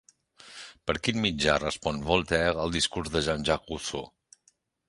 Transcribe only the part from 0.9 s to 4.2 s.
Per quin mitjà respon Voltaire al Discurs de Jean-Jacques Rousseau?